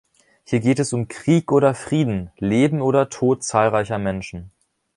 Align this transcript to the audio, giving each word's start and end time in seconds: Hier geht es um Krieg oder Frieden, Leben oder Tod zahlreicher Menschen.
Hier 0.45 0.61
geht 0.61 0.79
es 0.79 0.93
um 0.93 1.07
Krieg 1.07 1.51
oder 1.51 1.75
Frieden, 1.75 2.31
Leben 2.37 2.81
oder 2.81 3.09
Tod 3.09 3.43
zahlreicher 3.43 3.99
Menschen. 3.99 4.49